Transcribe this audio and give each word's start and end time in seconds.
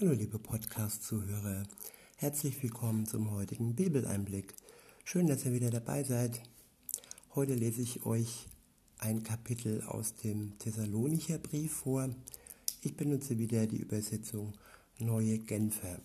Hallo 0.00 0.12
liebe 0.12 0.38
Podcast-Zuhörer, 0.38 1.64
herzlich 2.16 2.62
willkommen 2.62 3.04
zum 3.04 3.30
heutigen 3.30 3.74
Bibeleinblick. 3.76 4.54
Schön, 5.04 5.26
dass 5.26 5.44
ihr 5.44 5.52
wieder 5.52 5.68
dabei 5.68 6.02
seid. 6.02 6.40
Heute 7.34 7.52
lese 7.52 7.82
ich 7.82 8.06
euch 8.06 8.48
ein 8.96 9.22
Kapitel 9.22 9.82
aus 9.82 10.14
dem 10.14 10.58
Thessalonicher 10.58 11.36
Brief 11.36 11.74
vor. 11.74 12.08
Ich 12.80 12.96
benutze 12.96 13.38
wieder 13.38 13.66
die 13.66 13.82
Übersetzung 13.82 14.54
Neue 14.98 15.38
Genfer. 15.38 16.00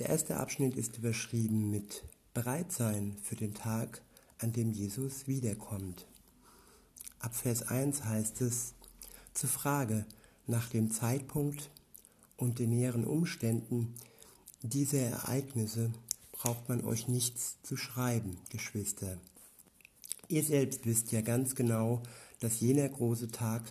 Der 0.00 0.08
erste 0.08 0.38
Abschnitt 0.38 0.74
ist 0.74 0.98
überschrieben 0.98 1.70
mit 1.70 2.02
Bereit 2.34 2.72
sein 2.72 3.16
für 3.22 3.36
den 3.36 3.54
Tag, 3.54 4.02
an 4.38 4.52
dem 4.52 4.72
Jesus 4.72 5.28
wiederkommt. 5.28 6.08
Ab 7.20 7.36
Vers 7.36 7.62
1 7.62 8.02
heißt 8.02 8.40
es, 8.40 8.74
zur 9.34 9.50
Frage, 9.50 10.04
nach 10.50 10.68
dem 10.68 10.90
Zeitpunkt 10.90 11.70
und 12.36 12.58
den 12.58 12.70
näheren 12.70 13.04
Umständen 13.04 13.94
dieser 14.62 15.00
Ereignisse 15.00 15.90
braucht 16.32 16.68
man 16.68 16.84
euch 16.84 17.08
nichts 17.08 17.56
zu 17.62 17.76
schreiben, 17.76 18.38
Geschwister. 18.50 19.18
Ihr 20.28 20.44
selbst 20.44 20.84
wisst 20.86 21.12
ja 21.12 21.22
ganz 21.22 21.54
genau, 21.54 22.02
dass 22.40 22.60
jener 22.60 22.88
große 22.88 23.30
Tag, 23.30 23.62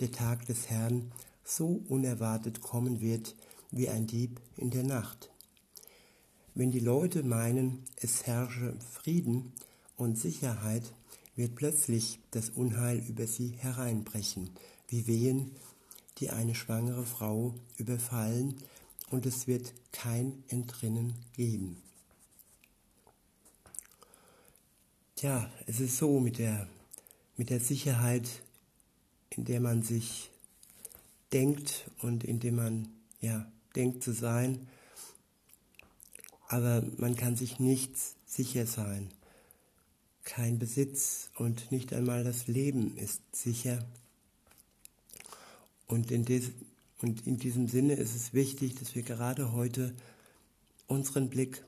der 0.00 0.10
Tag 0.12 0.46
des 0.46 0.70
Herrn, 0.70 1.12
so 1.44 1.82
unerwartet 1.88 2.60
kommen 2.60 3.00
wird 3.00 3.34
wie 3.70 3.88
ein 3.88 4.06
Dieb 4.06 4.40
in 4.56 4.70
der 4.70 4.84
Nacht. 4.84 5.30
Wenn 6.54 6.70
die 6.70 6.80
Leute 6.80 7.22
meinen, 7.22 7.84
es 7.96 8.26
herrsche 8.26 8.74
Frieden 8.92 9.52
und 9.96 10.18
Sicherheit, 10.18 10.82
wird 11.36 11.54
plötzlich 11.54 12.18
das 12.30 12.50
Unheil 12.50 12.98
über 12.98 13.26
sie 13.26 13.50
hereinbrechen, 13.58 14.50
wie 14.88 15.06
Wehen 15.06 15.52
die 16.18 16.30
eine 16.30 16.54
schwangere 16.54 17.04
Frau 17.04 17.54
überfallen 17.76 18.56
und 19.10 19.26
es 19.26 19.46
wird 19.46 19.72
kein 19.92 20.44
Entrinnen 20.48 21.14
geben. 21.34 21.82
Tja, 25.16 25.50
es 25.66 25.80
ist 25.80 25.96
so 25.96 26.20
mit 26.20 26.38
der, 26.38 26.68
mit 27.36 27.50
der 27.50 27.60
Sicherheit, 27.60 28.28
in 29.30 29.44
der 29.44 29.60
man 29.60 29.82
sich 29.82 30.30
denkt 31.32 31.90
und 32.02 32.24
in 32.24 32.40
dem 32.40 32.56
man 32.56 32.88
ja, 33.20 33.50
denkt 33.74 34.02
zu 34.02 34.12
sein, 34.12 34.68
aber 36.48 36.82
man 36.96 37.16
kann 37.16 37.36
sich 37.36 37.58
nichts 37.58 38.16
sicher 38.26 38.66
sein. 38.66 39.10
Kein 40.24 40.58
Besitz 40.58 41.30
und 41.36 41.70
nicht 41.72 41.92
einmal 41.92 42.24
das 42.24 42.46
Leben 42.46 42.96
ist 42.96 43.20
sicher. 43.34 43.84
Und 45.88 46.10
in, 46.10 46.24
des, 46.24 46.50
und 47.00 47.26
in 47.26 47.38
diesem 47.38 47.66
Sinne 47.66 47.94
ist 47.94 48.14
es 48.14 48.34
wichtig, 48.34 48.76
dass 48.76 48.94
wir 48.94 49.02
gerade 49.02 49.52
heute 49.52 49.94
unseren 50.86 51.28
Blick 51.28 51.64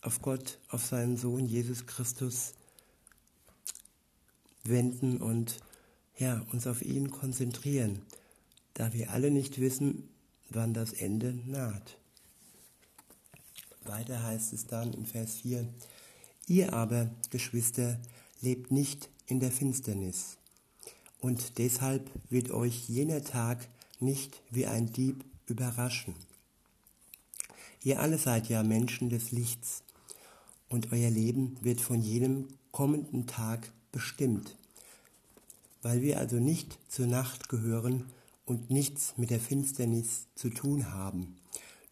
auf 0.00 0.22
Gott, 0.22 0.58
auf 0.68 0.86
seinen 0.86 1.16
Sohn 1.16 1.46
Jesus 1.46 1.86
Christus 1.86 2.54
wenden 4.62 5.18
und 5.18 5.58
ja, 6.18 6.46
uns 6.52 6.66
auf 6.66 6.82
ihn 6.82 7.10
konzentrieren, 7.10 8.02
da 8.74 8.92
wir 8.92 9.10
alle 9.10 9.30
nicht 9.30 9.60
wissen, 9.60 10.08
wann 10.48 10.72
das 10.72 10.92
Ende 10.92 11.34
naht. 11.46 11.98
Weiter 13.84 14.22
heißt 14.22 14.52
es 14.52 14.66
dann 14.66 14.92
in 14.92 15.06
Vers 15.06 15.36
4, 15.36 15.68
ihr 16.46 16.72
aber, 16.72 17.10
Geschwister, 17.30 18.00
lebt 18.40 18.70
nicht 18.70 19.10
in 19.26 19.40
der 19.40 19.50
Finsternis, 19.50 20.38
und 21.20 21.58
deshalb 21.58 22.10
wird 22.28 22.50
euch 22.50 22.88
jener 22.88 23.22
Tag 23.22 23.68
nicht 24.00 24.42
wie 24.50 24.66
ein 24.66 24.92
Dieb 24.92 25.24
überraschen. 25.46 26.14
Ihr 27.82 28.00
alle 28.00 28.18
seid 28.18 28.48
ja 28.48 28.62
Menschen 28.62 29.10
des 29.10 29.30
Lichts, 29.30 29.82
und 30.68 30.92
euer 30.92 31.10
Leben 31.10 31.56
wird 31.62 31.80
von 31.80 32.00
jedem 32.00 32.48
kommenden 32.72 33.26
Tag 33.26 33.72
bestimmt. 33.92 34.56
Weil 35.82 36.02
wir 36.02 36.18
also 36.18 36.36
nicht 36.36 36.78
zur 36.88 37.06
Nacht 37.06 37.48
gehören 37.48 38.04
und 38.44 38.70
nichts 38.70 39.14
mit 39.16 39.30
der 39.30 39.40
Finsternis 39.40 40.26
zu 40.34 40.50
tun 40.50 40.92
haben, 40.92 41.36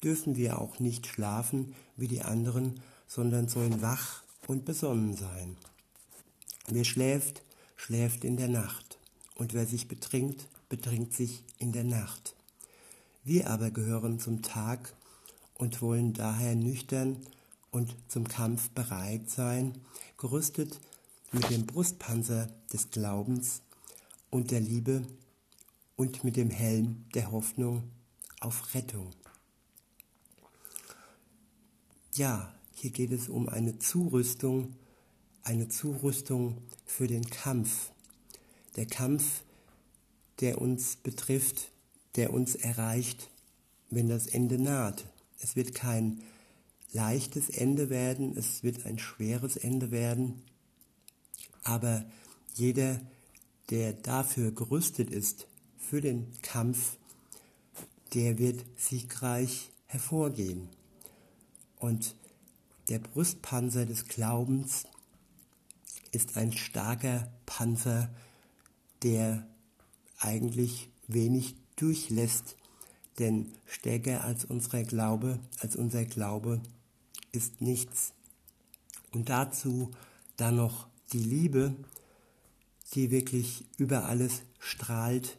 dürfen 0.03 0.37
wir 0.37 0.59
auch 0.59 0.81
nicht 0.81 1.07
schlafen 1.07 1.75
wie 1.97 2.09
die 2.09 2.23
anderen, 2.23 2.81
sondern 3.07 3.49
sollen 3.49 3.81
wach 3.81 4.23
und 4.49 4.65
besonnen 4.65 5.17
sein. 5.17 5.57
Wer 6.67 6.85
schläft, 6.85 7.43
schläft 7.77 8.25
in 8.25 8.37
der 8.37 8.49
Nacht 8.49 8.94
und 9.35 9.55
wer 9.55 9.67
sich 9.67 9.89
betrinkt, 9.89 10.49
betrinkt 10.69 11.15
sich 11.15 11.45
in 11.59 11.73
der 11.73 11.85
Nacht. 11.85 12.35
Wir 13.25 13.51
aber 13.51 13.71
gehören 13.71 14.19
zum 14.19 14.43
Tag 14.43 14.95
und 15.55 15.81
wollen 15.83 16.13
daher 16.13 16.55
nüchtern 16.55 17.27
und 17.71 17.97
zum 18.09 18.29
Kampf 18.29 18.71
bereit 18.71 19.31
sein, 19.31 19.81
gerüstet 20.17 20.81
mit 21.33 21.51
dem 21.51 21.67
Brustpanzer 21.67 22.49
des 22.73 22.91
Glaubens 22.91 23.63
und 24.31 24.51
der 24.51 24.61
Liebe 24.61 25.07
und 25.97 26.23
mit 26.25 26.37
dem 26.37 26.51
Helm 26.51 27.05
der 27.15 27.31
Hoffnung 27.31 27.85
auf 28.41 28.75
Rettung. 28.75 29.11
Ja, 32.15 32.55
hier 32.75 32.91
geht 32.91 33.11
es 33.11 33.29
um 33.29 33.49
eine 33.49 33.79
Zurüstung, 33.79 34.77
eine 35.43 35.69
Zurüstung 35.69 36.59
für 36.85 37.09
den 37.09 37.25
Kampf 37.29 37.91
der 38.77 38.87
Kampf, 38.87 39.43
der 40.41 40.61
uns 40.61 40.97
betrifft, 40.97 41.71
der 42.17 42.33
uns 42.33 42.55
erreicht, 42.55 43.31
wenn 43.91 44.09
das 44.09 44.27
Ende 44.27 44.59
naht. 44.59 45.05
Es 45.41 45.57
wird 45.57 45.75
kein 45.75 46.23
leichtes 46.93 47.51
Ende 47.51 47.91
werden, 47.91 48.37
es 48.37 48.63
wird 48.63 48.87
ein 48.87 48.99
schweres 48.99 49.57
Ende 49.57 49.91
werden, 49.91 50.43
aber 51.65 52.05
jeder, 52.55 53.01
der 53.71 53.93
dafür 53.93 54.53
gerüstet 54.53 55.11
ist, 55.11 55.47
für 55.79 56.01
den 56.01 56.33
Kampf, 56.43 56.97
der 58.15 58.39
wird 58.39 58.65
siegreich 58.77 59.71
hervorgehen. 59.87 60.69
Und 61.77 62.15
der 62.89 62.99
Brustpanzer 62.99 63.87
des 63.87 64.07
Glaubens 64.07 64.85
ist 66.13 66.37
ein 66.37 66.53
starker 66.53 67.33
Panzer, 67.45 68.09
der 69.05 69.47
eigentlich 70.19 70.89
wenig 71.07 71.55
durchlässt, 71.77 72.57
denn 73.19 73.53
stärker 73.67 74.25
als 74.25 74.45
unser 74.45 74.83
Glaube, 74.83 75.39
als 75.61 75.77
unser 75.77 76.05
Glaube 76.05 76.61
ist 77.31 77.61
nichts. 77.61 78.13
Und 79.13 79.29
dazu 79.29 79.91
dann 80.37 80.57
noch 80.57 80.89
die 81.13 81.23
Liebe, 81.23 81.77
die 82.95 83.11
wirklich 83.11 83.65
über 83.77 84.07
alles 84.07 84.43
strahlt 84.59 85.39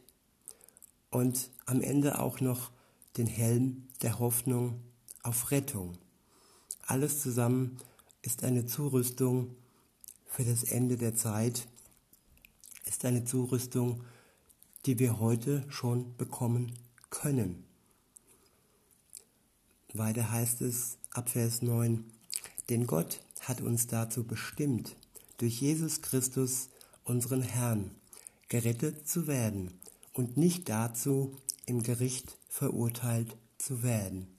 und 1.10 1.50
am 1.66 1.82
Ende 1.82 2.20
auch 2.20 2.40
noch 2.40 2.72
den 3.18 3.28
Helm 3.28 3.88
der 4.02 4.20
Hoffnung 4.20 4.80
auf 5.24 5.52
Rettung. 5.52 5.98
Alles 6.86 7.22
zusammen 7.22 7.78
ist 8.22 8.44
eine 8.44 8.66
Zurüstung 8.66 9.56
für 10.28 10.44
das 10.44 10.64
Ende 10.64 10.98
der 10.98 11.16
Zeit 11.16 11.68
ist 12.96 13.04
eine 13.04 13.26
Zurüstung, 13.26 14.06
die 14.86 15.00
wir 15.00 15.20
heute 15.20 15.66
schon 15.68 16.16
bekommen 16.16 16.72
können. 17.10 17.66
Weiter 19.94 20.32
heißt 20.32 20.62
es 20.62 20.98
ab 21.12 21.28
Vers 21.28 21.62
9, 21.62 22.06
denn 22.70 22.88
Gott 22.88 23.20
hat 23.42 23.60
uns 23.60 23.88
dazu 23.88 24.24
bestimmt, 24.24 24.96
durch 25.40 25.60
Jesus 25.60 26.04
Christus, 26.04 26.70
unseren 27.04 27.42
Herrn, 27.42 27.92
gerettet 28.48 29.10
zu 29.10 29.28
werden 29.28 29.74
und 30.14 30.38
nicht 30.38 30.70
dazu, 30.70 31.36
im 31.66 31.84
Gericht 31.84 32.38
verurteilt 32.48 33.36
zu 33.58 33.84
werden. 33.84 34.30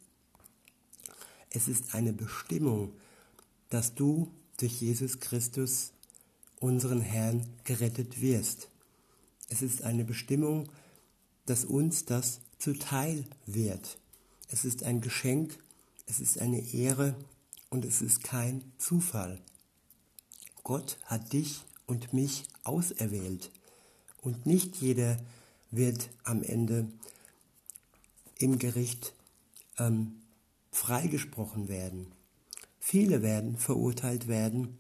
Es 1.51 1.69
ist 1.69 1.95
eine 1.95 2.15
Bestimmung, 2.15 2.95
dass 3.69 3.95
du 3.95 4.33
durch 4.57 4.81
Jesus 4.81 5.21
Christus 5.21 5.93
unseren 6.67 7.01
Herrn 7.01 7.47
gerettet 7.63 8.21
wirst. 8.21 8.69
Es 9.49 9.63
ist 9.63 9.85
eine 9.85 10.05
Bestimmung, 10.05 10.69
dass 11.47 11.65
uns 11.65 12.07
das 12.07 12.41
zuteil 12.59 13.25
wird. 13.47 13.99
Es 14.49 14.65
ist 14.65 14.83
ein 14.83 15.01
Geschenk, 15.01 15.57
es 16.07 16.19
ist 16.19 16.41
eine 16.41 16.61
Ehre 16.75 17.15
und 17.71 17.85
es 17.85 18.03
ist 18.03 18.25
kein 18.25 18.65
Zufall. 18.79 19.41
Gott 20.65 20.99
hat 21.05 21.33
dich 21.33 21.63
und 21.87 22.13
mich 22.13 22.43
auserwählt 22.65 23.53
und 24.21 24.45
nicht 24.45 24.75
jeder 24.75 25.19
wird 25.71 26.11
am 26.25 26.43
Ende 26.43 26.89
im 28.39 28.59
Gericht 28.59 29.15
ähm, 29.79 30.17
freigesprochen 30.73 31.69
werden. 31.69 32.11
Viele 32.81 33.23
werden 33.23 33.57
verurteilt 33.57 34.27
werden 34.27 34.77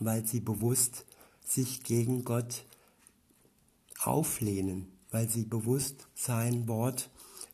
weil 0.00 0.26
sie 0.26 0.40
bewusst 0.40 1.04
sich 1.46 1.84
gegen 1.84 2.24
Gott 2.24 2.64
auflehnen, 4.02 4.90
weil 5.10 5.28
sie 5.28 5.44
bewusst 5.44 6.08
sein 6.14 6.66
Wort 6.66 7.10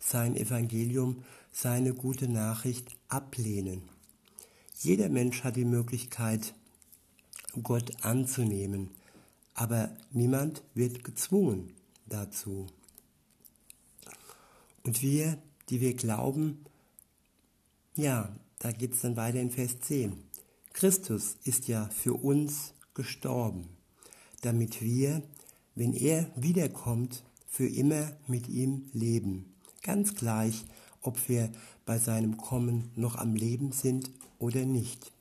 sein 0.06 0.36
Evangelium, 0.36 1.24
seine 1.50 1.92
gute 1.92 2.28
Nachricht 2.28 2.96
ablehnen. 3.08 3.82
Jeder 4.78 5.08
Mensch 5.08 5.42
hat 5.42 5.56
die 5.56 5.64
Möglichkeit, 5.64 6.54
Gott 7.62 8.04
anzunehmen, 8.04 8.90
aber 9.54 9.96
niemand 10.12 10.62
wird 10.74 11.02
gezwungen 11.02 11.72
dazu. 12.06 12.66
Und 14.84 15.02
wir, 15.02 15.38
die 15.70 15.80
wir 15.80 15.94
glauben, 15.94 16.64
ja, 17.94 18.30
da 18.58 18.70
geht 18.72 18.92
es 18.92 19.00
dann 19.00 19.16
weiter 19.16 19.40
in 19.40 19.50
Vers 19.50 19.80
10. 19.80 20.22
Christus 20.76 21.38
ist 21.44 21.68
ja 21.68 21.88
für 21.88 22.12
uns 22.12 22.74
gestorben, 22.92 23.66
damit 24.42 24.82
wir, 24.82 25.22
wenn 25.74 25.94
er 25.94 26.30
wiederkommt, 26.36 27.24
für 27.48 27.66
immer 27.66 28.12
mit 28.26 28.46
ihm 28.50 28.90
leben. 28.92 29.54
Ganz 29.82 30.14
gleich, 30.14 30.66
ob 31.00 31.30
wir 31.30 31.50
bei 31.86 31.96
seinem 31.98 32.36
Kommen 32.36 32.90
noch 32.94 33.16
am 33.16 33.34
Leben 33.34 33.72
sind 33.72 34.10
oder 34.38 34.66
nicht. 34.66 35.12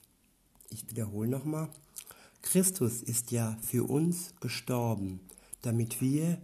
Ich 0.72 0.90
wiederhole 0.90 1.30
nochmal. 1.30 1.70
Christus 2.42 3.02
ist 3.02 3.32
ja 3.32 3.58
für 3.62 3.90
uns 3.90 4.34
gestorben, 4.42 5.22
damit 5.62 6.02
wir, 6.02 6.38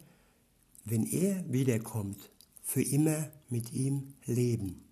wenn 0.86 1.06
er 1.06 1.44
wiederkommt, 1.52 2.32
für 2.64 2.82
immer 2.82 3.28
mit 3.50 3.74
ihm 3.74 4.14
leben. 4.26 4.86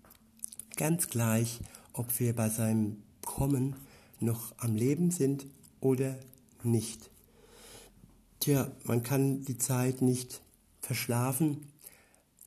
Ganz 0.76 1.08
gleich, 1.08 1.60
ob 1.94 2.20
wir 2.20 2.36
bei 2.36 2.50
seinem 2.50 3.02
Kommen 3.24 3.76
noch 4.22 4.54
am 4.58 4.76
Leben 4.76 5.10
sind 5.10 5.46
oder 5.80 6.18
nicht. 6.62 7.10
Tja, 8.40 8.70
man 8.84 9.02
kann 9.02 9.44
die 9.44 9.58
Zeit 9.58 10.02
nicht 10.02 10.40
verschlafen 10.80 11.68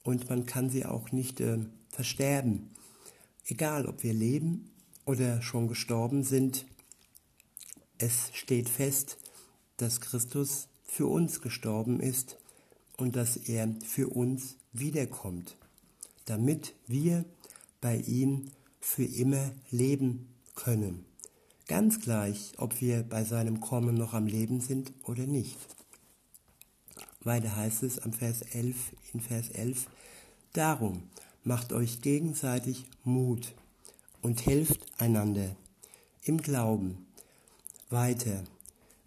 und 0.04 0.30
man 0.30 0.46
kann 0.46 0.70
sie 0.70 0.86
auch 0.86 1.12
nicht 1.12 1.40
äh, 1.40 1.60
versterben. 1.90 2.72
Egal, 3.46 3.86
ob 3.86 4.04
wir 4.04 4.14
leben 4.14 4.72
oder 5.06 5.42
schon 5.42 5.68
gestorben 5.68 6.24
sind, 6.24 6.66
es 7.98 8.32
steht 8.34 8.70
fest, 8.70 9.18
dass 9.78 10.02
Christus 10.02 10.68
für 10.84 11.08
uns 11.08 11.42
gestorben 11.42 12.00
ist 12.00 12.38
und 12.98 13.16
dass 13.16 13.38
er 13.38 13.74
für 13.86 14.10
uns 14.10 14.56
wiederkommt, 14.72 15.58
damit 16.26 16.74
wir 16.88 17.26
bei 17.82 17.98
ihm 17.98 18.52
für 18.80 19.06
immer 19.06 19.52
leben 19.72 20.28
können. 20.56 21.06
Ganz 21.68 22.02
gleich, 22.02 22.52
ob 22.58 22.82
wir 22.82 23.04
bei 23.04 23.24
seinem 23.24 23.62
Kommen 23.62 23.96
noch 23.96 24.14
am 24.14 24.28
Leben 24.28 24.60
sind 24.60 24.92
oder 25.04 25.26
nicht. 25.26 25.58
Weiter 27.22 27.56
heißt 27.56 27.84
es 27.84 28.00
am 28.00 28.12
Vers 28.12 28.42
11, 28.42 28.76
in 29.14 29.22
Vers 29.22 29.50
11, 29.50 29.88
Darum 30.52 31.04
macht 31.46 31.72
euch 31.72 32.02
gegenseitig 32.02 32.86
Mut 33.06 33.54
und 34.22 34.46
helft 34.46 34.82
einander 34.98 35.56
im 36.24 36.42
Glauben 36.42 37.08
weiter, 37.90 38.44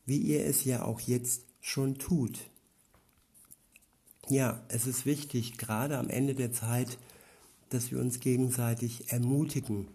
wie 0.07 0.19
ihr 0.19 0.47
es 0.47 0.65
ja 0.65 0.83
auch 0.83 1.01
jetzt 1.01 1.43
schon 1.61 1.99
tut. 1.99 2.39
Ja, 4.29 4.63
es 4.69 4.87
ist 4.87 5.05
wichtig, 5.05 5.59
gerade 5.59 5.99
am 5.99 6.09
Ende 6.09 6.35
der 6.35 6.53
Zeit, 6.53 6.97
dass 7.69 7.91
wir 7.91 8.01
uns 8.01 8.19
gegenseitig 8.21 9.13
ermutigen 9.13 9.89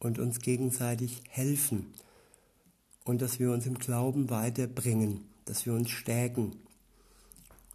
und 0.00 0.18
uns 0.18 0.40
gegenseitig 0.40 1.22
helfen 1.28 1.92
und 3.06 3.22
dass 3.22 3.38
wir 3.38 3.52
uns 3.52 3.66
im 3.66 3.78
Glauben 3.78 4.30
weiterbringen, 4.30 5.24
dass 5.46 5.64
wir 5.64 5.72
uns 5.72 5.90
stärken, 5.90 6.56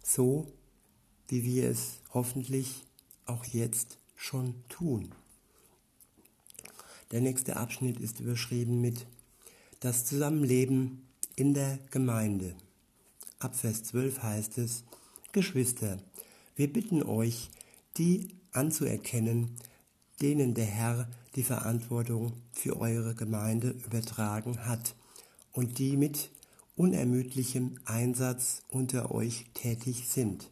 so 0.04 0.46
wie 1.26 1.42
wir 1.42 1.70
es 1.70 2.00
hoffentlich 2.12 2.84
auch 3.24 3.46
jetzt 3.46 3.98
schon 4.14 4.54
tun. 4.68 5.14
Der 7.10 7.22
nächste 7.22 7.56
Abschnitt 7.56 7.98
ist 7.98 8.20
überschrieben 8.20 8.80
mit 8.82 9.06
das 9.80 10.04
Zusammenleben 10.04 11.08
in 11.34 11.54
der 11.54 11.78
Gemeinde. 11.90 12.54
Ab 13.38 13.56
Vers 13.56 13.84
12 13.84 14.22
heißt 14.22 14.58
es, 14.58 14.84
Geschwister, 15.32 15.98
wir 16.56 16.70
bitten 16.70 17.02
euch, 17.02 17.50
die 17.96 18.28
anzuerkennen, 18.52 19.56
denen 20.20 20.52
der 20.52 20.66
Herr 20.66 21.08
die 21.36 21.42
Verantwortung 21.42 22.34
für 22.52 22.78
eure 22.78 23.14
Gemeinde 23.14 23.70
übertragen 23.70 24.66
hat 24.66 24.94
und 25.52 25.78
die 25.78 25.96
mit 25.96 26.30
unermüdlichem 26.76 27.78
Einsatz 27.84 28.62
unter 28.68 29.14
euch 29.14 29.44
tätig 29.54 30.08
sind 30.08 30.50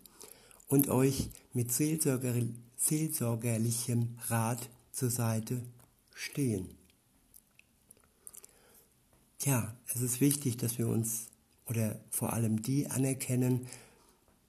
und 0.68 0.88
euch 0.88 1.30
mit 1.52 1.72
seelsorgerlichem 1.72 4.16
Rat 4.28 4.70
zur 4.92 5.10
Seite 5.10 5.60
stehen. 6.14 6.68
Ja, 9.42 9.74
es 9.94 10.02
ist 10.02 10.20
wichtig, 10.20 10.58
dass 10.58 10.76
wir 10.78 10.88
uns 10.88 11.28
oder 11.66 11.98
vor 12.10 12.34
allem 12.34 12.62
die 12.62 12.88
anerkennen, 12.88 13.66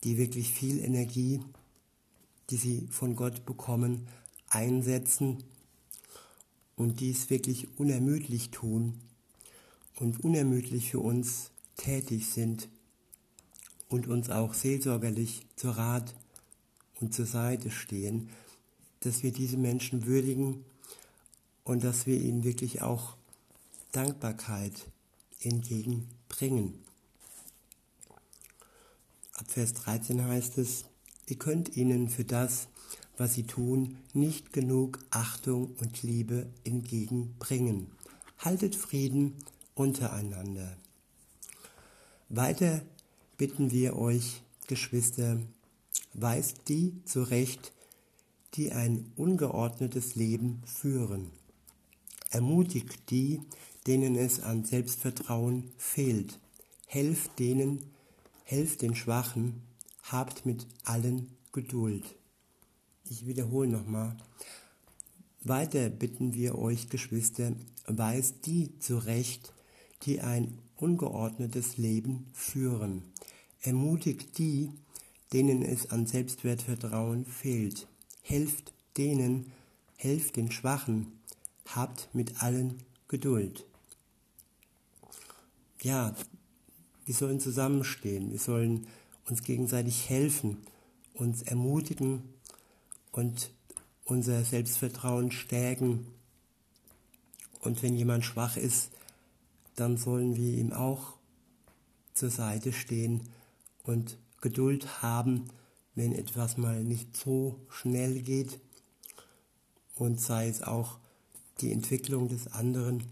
die 0.03 0.17
wirklich 0.17 0.51
viel 0.51 0.79
Energie, 0.79 1.39
die 2.49 2.57
sie 2.57 2.87
von 2.91 3.15
Gott 3.15 3.45
bekommen, 3.45 4.09
einsetzen 4.49 5.45
und 6.75 6.99
dies 6.99 7.29
wirklich 7.29 7.79
unermüdlich 7.79 8.49
tun 8.49 8.99
und 10.01 10.23
unermüdlich 10.23 10.89
für 10.89 10.99
uns 10.99 11.51
tätig 11.77 12.27
sind 12.31 12.69
und 13.87 14.07
uns 14.07 14.29
auch 14.31 14.55
seelsorgerlich 14.55 15.45
zur 15.55 15.77
Rat 15.77 16.15
und 16.99 17.13
zur 17.13 17.27
Seite 17.27 17.69
stehen, 17.69 18.29
dass 19.01 19.21
wir 19.21 19.31
diese 19.31 19.57
Menschen 19.57 20.05
würdigen 20.05 20.65
und 21.63 21.83
dass 21.83 22.07
wir 22.07 22.19
ihnen 22.19 22.43
wirklich 22.43 22.81
auch 22.81 23.15
Dankbarkeit 23.91 24.87
entgegenbringen. 25.39 26.79
Ab 29.33 29.45
Vers 29.49 29.73
13 29.73 30.23
heißt 30.23 30.57
es, 30.57 30.85
ihr 31.27 31.37
könnt 31.37 31.77
ihnen 31.77 32.09
für 32.09 32.25
das, 32.25 32.67
was 33.17 33.35
sie 33.35 33.43
tun, 33.43 33.97
nicht 34.13 34.51
genug 34.51 34.99
Achtung 35.11 35.75
und 35.79 36.01
Liebe 36.01 36.49
entgegenbringen. 36.63 37.91
Haltet 38.39 38.75
Frieden 38.75 39.35
untereinander. 39.81 40.77
Weiter 42.29 42.81
bitten 43.37 43.71
wir 43.71 43.97
euch, 43.97 44.43
Geschwister, 44.67 45.39
weist 46.13 46.69
die 46.69 47.03
zurecht, 47.05 47.73
die 48.53 48.71
ein 48.71 49.11
ungeordnetes 49.15 50.15
Leben 50.15 50.61
führen. 50.65 51.31
Ermutigt 52.29 53.09
die, 53.09 53.41
denen 53.87 54.15
es 54.15 54.39
an 54.39 54.63
Selbstvertrauen 54.63 55.71
fehlt. 55.77 56.39
Helft 56.85 57.39
denen, 57.39 57.83
helft 58.43 58.83
den 58.83 58.95
Schwachen, 58.95 59.61
habt 60.03 60.45
mit 60.45 60.67
allen 60.83 61.31
Geduld. 61.51 62.05
Ich 63.09 63.25
wiederhole 63.25 63.67
nochmal. 63.67 64.15
Weiter 65.43 65.89
bitten 65.89 66.33
wir 66.35 66.57
euch, 66.57 66.89
Geschwister, 66.89 67.53
weist 67.87 68.45
die 68.45 68.77
zurecht, 68.79 69.53
die 70.03 70.21
ein 70.21 70.57
ungeordnetes 70.77 71.77
Leben 71.77 72.27
führen. 72.33 73.03
Ermutigt 73.61 74.37
die, 74.37 74.71
denen 75.33 75.61
es 75.61 75.91
an 75.91 76.07
Selbstwertvertrauen 76.07 77.25
fehlt. 77.25 77.87
Helft 78.21 78.73
denen, 78.97 79.51
helft 79.95 80.35
den 80.35 80.51
Schwachen, 80.51 81.07
habt 81.67 82.09
mit 82.13 82.41
allen 82.41 82.83
Geduld. 83.07 83.65
Ja, 85.81 86.15
wir 87.05 87.15
sollen 87.15 87.39
zusammenstehen, 87.39 88.31
wir 88.31 88.39
sollen 88.39 88.87
uns 89.27 89.43
gegenseitig 89.43 90.09
helfen, 90.09 90.57
uns 91.13 91.41
ermutigen 91.41 92.21
und 93.11 93.51
unser 94.05 94.43
Selbstvertrauen 94.43 95.31
stärken. 95.31 96.07
Und 97.59 97.81
wenn 97.83 97.95
jemand 97.95 98.25
schwach 98.25 98.57
ist, 98.57 98.91
dann 99.75 99.97
sollen 99.97 100.35
wir 100.35 100.57
ihm 100.57 100.73
auch 100.73 101.17
zur 102.13 102.29
Seite 102.29 102.73
stehen 102.73 103.29
und 103.83 104.17
Geduld 104.41 105.01
haben, 105.01 105.47
wenn 105.95 106.13
etwas 106.13 106.57
mal 106.57 106.83
nicht 106.83 107.15
so 107.15 107.59
schnell 107.69 108.21
geht 108.21 108.59
und 109.95 110.19
sei 110.19 110.47
es 110.47 110.63
auch 110.63 110.97
die 111.59 111.71
Entwicklung 111.71 112.27
des 112.27 112.47
anderen. 112.47 113.03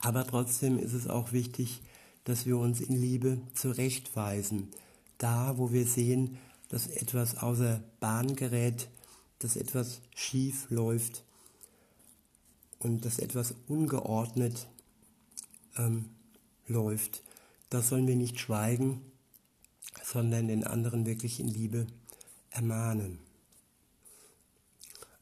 Aber 0.00 0.26
trotzdem 0.26 0.78
ist 0.78 0.92
es 0.92 1.08
auch 1.08 1.32
wichtig, 1.32 1.82
dass 2.24 2.46
wir 2.46 2.58
uns 2.58 2.80
in 2.80 2.96
Liebe 2.96 3.40
zurechtweisen. 3.54 4.70
Da, 5.18 5.56
wo 5.56 5.72
wir 5.72 5.86
sehen, 5.86 6.38
dass 6.68 6.88
etwas 6.88 7.36
außer 7.36 7.82
Bahn 8.00 8.34
gerät, 8.34 8.88
dass 9.38 9.56
etwas 9.56 10.00
schief 10.14 10.68
läuft 10.70 11.24
und 12.78 13.04
dass 13.04 13.18
etwas 13.18 13.54
ungeordnet 13.68 14.66
ähm, 15.76 16.10
läuft. 16.66 17.22
Da 17.70 17.82
sollen 17.82 18.06
wir 18.06 18.16
nicht 18.16 18.38
schweigen, 18.38 19.00
sondern 20.02 20.48
den 20.48 20.64
anderen 20.64 21.06
wirklich 21.06 21.40
in 21.40 21.48
Liebe 21.48 21.86
ermahnen. 22.50 23.18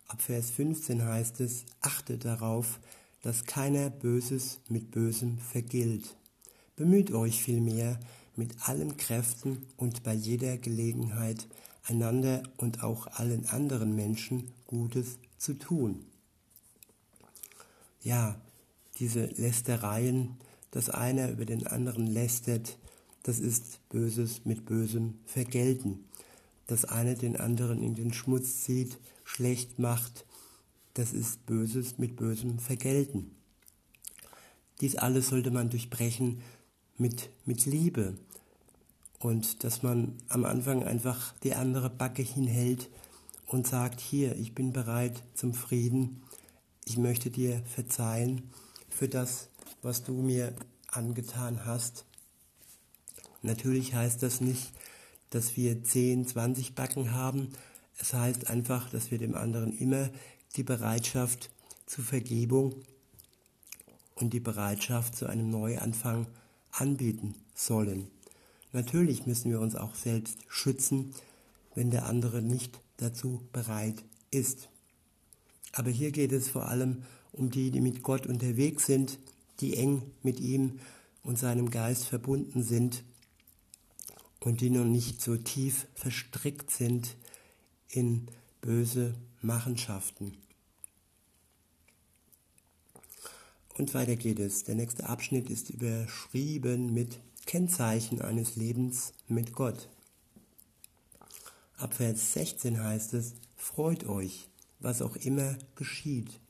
Ab 0.09 0.21
Vers 0.21 0.51
15 0.51 1.05
heißt 1.05 1.41
es, 1.41 1.65
achtet 1.81 2.25
darauf, 2.25 2.81
dass 3.23 3.45
keiner 3.45 3.89
Böses 3.89 4.61
mit 4.69 4.91
Bösem 4.91 5.39
vergilt. 5.39 6.17
Bemüht 6.77 7.13
euch 7.13 7.43
vielmehr 7.43 7.99
mit 8.37 8.69
allen 8.69 8.97
Kräften 8.97 9.67
und 9.77 10.03
bei 10.03 10.13
jeder 10.13 10.59
Gelegenheit, 10.59 11.47
einander 11.85 12.43
und 12.57 12.83
auch 12.83 13.07
allen 13.07 13.47
anderen 13.47 13.95
Menschen 13.95 14.53
Gutes 14.67 15.19
zu 15.39 15.55
tun. 15.55 16.05
Ja, 18.03 18.41
diese 18.99 19.27
Lästereien, 19.27 20.37
dass 20.71 20.91
einer 20.91 21.31
über 21.31 21.45
den 21.45 21.67
anderen 21.67 22.07
lästert, 22.07 22.79
das 23.23 23.39
ist 23.39 23.89
Böses 23.89 24.45
mit 24.45 24.65
Bösem 24.65 25.19
vergelten. 25.27 26.05
Dass 26.67 26.85
einer 26.85 27.15
den 27.15 27.37
anderen 27.37 27.83
in 27.83 27.95
den 27.95 28.13
Schmutz 28.13 28.63
zieht, 28.63 28.99
schlecht 29.25 29.79
macht, 29.79 30.27
das 30.95 31.13
ist 31.13 31.47
Böses 31.47 31.99
mit 31.99 32.17
Bösem 32.17 32.59
vergelten. 32.59 33.35
Dies 34.81 34.97
alles 34.97 35.29
sollte 35.29 35.51
man 35.51 35.71
durchbrechen 35.71 36.43
mit, 36.99 37.31
mit 37.47 37.67
Liebe 37.67 38.15
und 39.19 39.63
dass 39.65 39.83
man 39.83 40.17
am 40.29 40.45
Anfang 40.45 40.83
einfach 40.83 41.35
die 41.45 41.55
andere 41.55 41.89
Backe 41.89 42.23
hinhält 42.23 42.91
und 43.47 43.67
sagt, 43.67 44.01
hier, 44.01 44.37
ich 44.37 44.55
bin 44.55 44.73
bereit 44.73 45.23
zum 45.35 45.55
Frieden, 45.55 46.23
ich 46.85 46.99
möchte 46.99 47.31
dir 47.31 47.63
verzeihen 47.67 48.51
für 48.95 49.09
das, 49.09 49.49
was 49.83 50.05
du 50.05 50.13
mir 50.13 50.55
angetan 50.89 51.65
hast. 51.65 52.05
Natürlich 53.43 53.95
heißt 53.95 54.23
das 54.23 54.41
nicht, 54.41 54.73
dass 55.31 55.57
wir 55.57 55.83
10, 55.83 56.27
20 56.27 56.75
Backen 56.75 57.13
haben. 57.13 57.49
Es 57.99 58.15
heißt 58.15 58.49
einfach, 58.49 58.91
dass 58.91 59.11
wir 59.11 59.19
dem 59.19 59.35
anderen 59.35 59.77
immer 59.77 60.11
die 60.57 60.63
Bereitschaft 60.63 61.51
zur 61.87 62.05
Vergebung 62.05 62.75
und 64.15 64.33
die 64.33 64.41
Bereitschaft 64.41 65.17
zu 65.17 65.27
einem 65.27 65.51
Neuanfang 65.51 66.27
anbieten 66.71 67.35
sollen. 67.55 68.09
Natürlich 68.73 69.27
müssen 69.27 69.51
wir 69.51 69.61
uns 69.61 69.75
auch 69.75 69.95
selbst 69.95 70.39
schützen, 70.49 71.15
wenn 71.75 71.91
der 71.91 72.07
andere 72.07 72.43
nicht 72.43 72.81
dazu 72.99 73.43
bereit 73.53 74.05
ist. 74.31 74.69
Aber 75.73 75.91
hier 75.91 76.13
geht 76.13 76.33
es 76.33 76.49
vor 76.49 76.69
allem 76.69 77.03
um 77.33 77.51
die, 77.51 77.71
die 77.71 77.81
mit 77.81 78.03
Gott 78.03 78.27
unterwegs 78.27 78.87
sind, 78.87 79.19
die 79.61 79.77
eng 79.77 80.03
mit 80.23 80.41
ihm 80.41 80.79
und 81.23 81.39
seinem 81.39 81.71
Geist 81.71 82.07
verbunden 82.07 82.63
sind 82.63 83.03
und 84.41 84.61
die 84.61 84.71
noch 84.71 84.85
nicht 84.85 85.21
so 85.21 85.37
tief 85.37 85.87
verstrickt 85.95 86.71
sind 86.71 87.17
in 87.89 88.27
böse 88.61 89.15
Machenschaften. 89.41 90.37
Und 93.75 93.95
weiter 93.95 94.17
geht 94.17 94.39
es. 94.39 94.65
Der 94.65 94.75
nächste 94.75 95.09
Abschnitt 95.09 95.49
ist 95.49 95.71
überschrieben 95.71 96.93
mit 96.93 97.21
Kennzeichen 97.47 98.21
eines 98.21 98.57
Lebens 98.57 99.15
mit 99.29 99.55
Gott. 99.55 99.89
Ab 101.77 101.95
Vers 101.95 102.35
16 102.35 102.83
heißt 102.83 103.15
es, 103.15 103.35
freut 103.57 104.05
euch, 104.05 104.49
was 104.79 105.03
auch 105.03 105.17
immer 105.17 105.57
geschieht. 105.75 106.42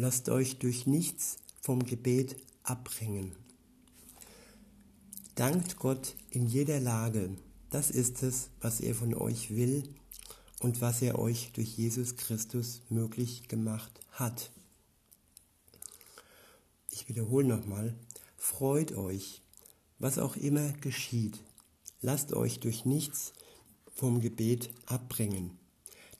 Lasst 0.00 0.28
euch 0.28 0.60
durch 0.60 0.86
nichts 0.86 1.38
vom 1.60 1.84
Gebet 1.84 2.36
abbringen. 2.62 3.32
Dankt 5.34 5.76
Gott 5.76 6.14
in 6.30 6.46
jeder 6.46 6.78
Lage. 6.78 7.36
Das 7.70 7.90
ist 7.90 8.22
es, 8.22 8.50
was 8.60 8.78
er 8.80 8.94
von 8.94 9.12
euch 9.12 9.56
will 9.56 9.82
und 10.60 10.80
was 10.80 11.02
er 11.02 11.18
euch 11.18 11.50
durch 11.52 11.76
Jesus 11.76 12.14
Christus 12.14 12.80
möglich 12.90 13.48
gemacht 13.48 13.90
hat. 14.12 14.52
Ich 16.92 17.08
wiederhole 17.08 17.48
nochmal, 17.48 17.92
freut 18.36 18.92
euch, 18.92 19.42
was 19.98 20.20
auch 20.20 20.36
immer 20.36 20.74
geschieht. 20.74 21.40
Lasst 22.02 22.32
euch 22.34 22.60
durch 22.60 22.84
nichts 22.84 23.32
vom 23.92 24.20
Gebet 24.20 24.70
abbringen. 24.86 25.58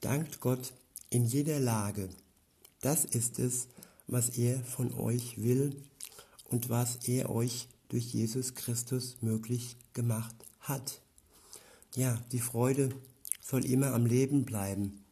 Dankt 0.01 0.41
Gott 0.41 0.73
in 1.11 1.27
jeder 1.27 1.61
Lage. 1.61 2.09
Das 2.81 3.05
ist 3.05 3.39
es, 3.39 3.69
was 4.07 4.31
er 4.31 4.63
von 4.65 4.95
euch 4.95 5.43
will 5.43 5.77
und 6.49 6.71
was 6.71 6.97
er 7.09 7.31
euch 7.31 7.69
durch 7.89 8.13
Jesus 8.13 8.55
Christus 8.55 9.17
möglich 9.21 9.77
gemacht 9.93 10.35
hat. 10.61 11.01
Ja, 11.97 12.21
die 12.33 12.41
Freude 12.41 12.91
soll 13.41 13.65
immer 13.65 13.95
am 13.95 14.07
Leben 14.07 14.45
bleiben. 14.45 15.05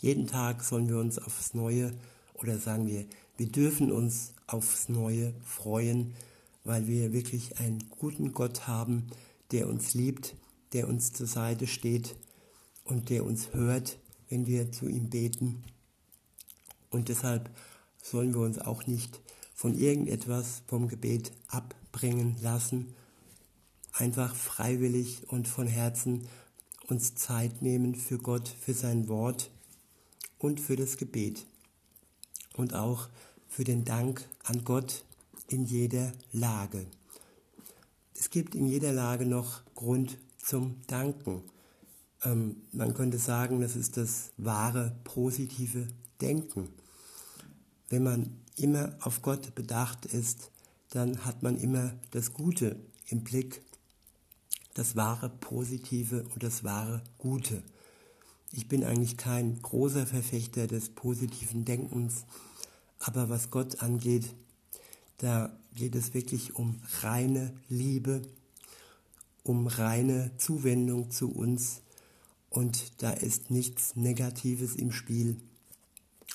Jeden 0.00 0.26
Tag 0.26 0.64
sollen 0.64 0.88
wir 0.88 0.98
uns 0.98 1.18
aufs 1.18 1.54
Neue 1.54 1.94
oder 2.34 2.58
sagen 2.58 2.86
wir, 2.86 3.06
wir 3.36 3.46
dürfen 3.46 3.92
uns 3.92 4.32
aufs 4.46 4.88
Neue 4.88 5.34
freuen, 5.44 6.14
weil 6.64 6.86
wir 6.86 7.12
wirklich 7.12 7.58
einen 7.58 7.90
guten 7.90 8.32
Gott 8.32 8.66
haben, 8.66 9.06
der 9.50 9.68
uns 9.68 9.94
liebt, 9.94 10.34
der 10.72 10.88
uns 10.88 11.12
zur 11.12 11.26
Seite 11.26 11.66
steht 11.66 12.16
und 12.84 13.10
der 13.10 13.24
uns 13.24 13.52
hört, 13.52 13.98
wenn 14.28 14.46
wir 14.46 14.72
zu 14.72 14.88
ihm 14.88 15.10
beten. 15.10 15.62
Und 16.94 17.08
deshalb 17.08 17.50
sollen 18.00 18.32
wir 18.34 18.40
uns 18.42 18.60
auch 18.60 18.86
nicht 18.86 19.20
von 19.52 19.74
irgendetwas 19.74 20.62
vom 20.68 20.86
Gebet 20.86 21.32
abbringen 21.48 22.36
lassen, 22.40 22.94
einfach 23.92 24.34
freiwillig 24.34 25.24
und 25.28 25.48
von 25.48 25.66
Herzen 25.66 26.28
uns 26.88 27.16
Zeit 27.16 27.62
nehmen 27.62 27.96
für 27.96 28.18
Gott, 28.18 28.48
für 28.48 28.74
sein 28.74 29.08
Wort 29.08 29.50
und 30.38 30.60
für 30.60 30.76
das 30.76 30.96
Gebet 30.96 31.46
und 32.56 32.74
auch 32.74 33.08
für 33.48 33.64
den 33.64 33.84
Dank 33.84 34.24
an 34.44 34.64
Gott 34.64 35.04
in 35.48 35.64
jeder 35.64 36.12
Lage. 36.32 36.86
Es 38.14 38.30
gibt 38.30 38.54
in 38.54 38.66
jeder 38.66 38.92
Lage 38.92 39.26
noch 39.26 39.62
Grund 39.74 40.18
zum 40.38 40.76
Danken. 40.86 41.42
Ähm, 42.22 42.62
man 42.70 42.94
könnte 42.94 43.18
sagen, 43.18 43.60
das 43.60 43.74
ist 43.74 43.96
das 43.96 44.30
wahre 44.36 44.94
positive 45.02 45.88
Denken. 46.20 46.68
Wenn 47.94 48.02
man 48.02 48.40
immer 48.56 48.96
auf 49.02 49.22
Gott 49.22 49.54
bedacht 49.54 50.04
ist, 50.04 50.50
dann 50.90 51.24
hat 51.24 51.44
man 51.44 51.56
immer 51.56 51.94
das 52.10 52.32
Gute 52.32 52.74
im 53.06 53.22
Blick, 53.22 53.62
das 54.74 54.96
wahre 54.96 55.28
Positive 55.28 56.24
und 56.34 56.42
das 56.42 56.64
wahre 56.64 57.04
Gute. 57.18 57.62
Ich 58.50 58.66
bin 58.66 58.82
eigentlich 58.82 59.16
kein 59.16 59.62
großer 59.62 60.08
Verfechter 60.08 60.66
des 60.66 60.88
positiven 60.88 61.64
Denkens, 61.64 62.24
aber 62.98 63.28
was 63.28 63.52
Gott 63.52 63.80
angeht, 63.80 64.34
da 65.18 65.56
geht 65.76 65.94
es 65.94 66.14
wirklich 66.14 66.56
um 66.56 66.80
reine 67.02 67.54
Liebe, 67.68 68.22
um 69.44 69.68
reine 69.68 70.32
Zuwendung 70.36 71.12
zu 71.12 71.30
uns 71.30 71.80
und 72.50 73.00
da 73.04 73.12
ist 73.12 73.52
nichts 73.52 73.94
Negatives 73.94 74.74
im 74.74 74.90
Spiel. 74.90 75.36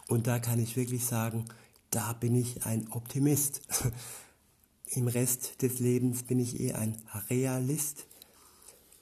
Und 0.09 0.27
da 0.27 0.39
kann 0.39 0.59
ich 0.59 0.75
wirklich 0.75 1.05
sagen, 1.05 1.45
da 1.89 2.11
bin 2.11 2.35
ich 2.35 2.65
ein 2.65 2.91
Optimist. 2.91 3.61
Im 4.91 5.07
Rest 5.07 5.61
des 5.61 5.79
Lebens 5.79 6.23
bin 6.23 6.39
ich 6.39 6.59
eher 6.59 6.77
ein 6.77 6.97
Realist. 7.29 8.07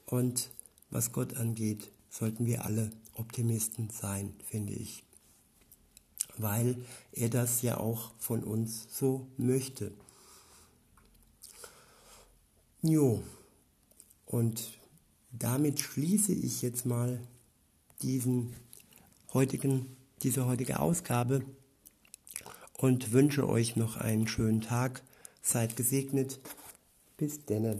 Und 0.06 0.52
was 0.92 1.12
Gott 1.12 1.36
angeht, 1.36 1.92
sollten 2.12 2.46
wir 2.46 2.66
alle 2.66 2.92
Optimisten 3.16 3.90
sein, 3.90 4.36
finde 4.44 4.74
ich 4.74 5.08
weil 6.38 6.78
er 7.12 7.30
das 7.30 7.62
ja 7.62 7.78
auch 7.78 8.12
von 8.20 8.44
uns 8.44 8.88
so 8.92 9.28
möchte. 9.38 9.92
Jo, 12.82 13.24
und 14.26 14.80
damit 15.32 15.80
schließe 15.80 16.34
ich 16.34 16.62
jetzt 16.62 16.86
mal 16.86 17.20
diesen 18.02 18.54
heutigen, 19.34 19.98
diese 20.24 20.46
heutige 20.46 20.80
Ausgabe 20.80 21.44
und 22.78 23.12
wünsche 23.12 23.48
euch 23.48 23.76
noch 23.76 23.98
einen 23.98 24.28
schönen 24.28 24.62
Tag. 24.62 25.04
Seid 25.42 25.76
gesegnet. 25.76 26.40
Bis 27.18 27.46
denne. 27.46 27.80